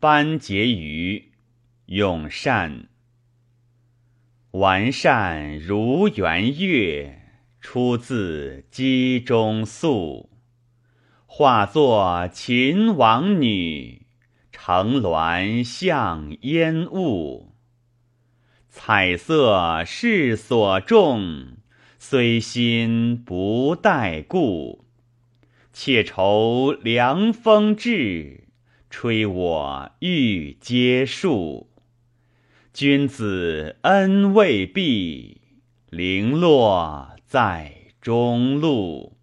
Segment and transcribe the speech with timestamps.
[0.00, 1.32] 班婕妤，
[1.86, 2.86] 咏善。
[4.52, 7.20] 完善如圆月，
[7.60, 10.30] 出自机中宿。
[11.26, 14.06] 化作秦王女，
[14.52, 17.56] 乘鸾向烟雾。
[18.68, 21.56] 彩色是所重，
[21.98, 24.84] 虽心不待顾。
[25.72, 28.47] 且愁凉风至，
[28.90, 31.68] 吹我玉阶树。
[32.72, 35.40] 君子恩未毕，
[35.90, 39.17] 零落在中路。